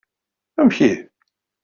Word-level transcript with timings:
Amek 0.59 0.81
ihi? 0.87 1.09